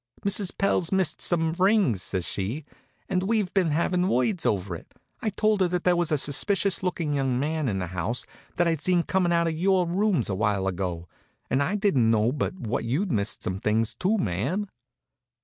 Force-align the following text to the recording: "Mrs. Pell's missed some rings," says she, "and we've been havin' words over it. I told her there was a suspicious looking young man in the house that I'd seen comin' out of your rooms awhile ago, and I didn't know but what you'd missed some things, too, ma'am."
"Mrs. 0.25 0.57
Pell's 0.57 0.91
missed 0.91 1.21
some 1.21 1.53
rings," 1.59 2.01
says 2.01 2.25
she, 2.25 2.65
"and 3.07 3.21
we've 3.21 3.53
been 3.53 3.69
havin' 3.69 4.07
words 4.09 4.47
over 4.47 4.75
it. 4.75 4.95
I 5.21 5.29
told 5.29 5.61
her 5.61 5.67
there 5.67 5.95
was 5.95 6.11
a 6.11 6.17
suspicious 6.17 6.81
looking 6.81 7.13
young 7.13 7.39
man 7.39 7.69
in 7.69 7.77
the 7.77 7.85
house 7.85 8.25
that 8.55 8.67
I'd 8.67 8.81
seen 8.81 9.03
comin' 9.03 9.31
out 9.31 9.45
of 9.47 9.53
your 9.53 9.85
rooms 9.85 10.27
awhile 10.27 10.65
ago, 10.65 11.07
and 11.51 11.61
I 11.61 11.75
didn't 11.75 12.09
know 12.09 12.31
but 12.31 12.55
what 12.55 12.83
you'd 12.83 13.11
missed 13.11 13.43
some 13.43 13.59
things, 13.59 13.93
too, 13.93 14.17
ma'am." 14.17 14.69